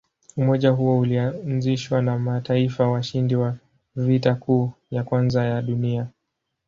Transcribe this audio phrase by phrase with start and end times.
[0.37, 3.55] Umoja huo ulianzishwa na mataifa washindi wa
[3.95, 6.07] Vita Kuu ya Kwanza ya Dunia.